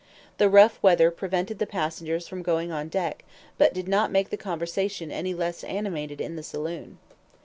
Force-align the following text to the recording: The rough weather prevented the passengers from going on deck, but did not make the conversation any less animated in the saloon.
The 0.39 0.49
rough 0.49 0.81
weather 0.81 1.11
prevented 1.11 1.59
the 1.59 1.67
passengers 1.67 2.27
from 2.27 2.41
going 2.41 2.71
on 2.71 2.89
deck, 2.89 3.23
but 3.59 3.71
did 3.71 3.87
not 3.87 4.09
make 4.09 4.31
the 4.31 4.35
conversation 4.35 5.11
any 5.11 5.35
less 5.35 5.63
animated 5.63 6.19
in 6.19 6.35
the 6.35 6.41
saloon. 6.41 6.97